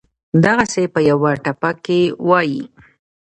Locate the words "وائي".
2.27-2.61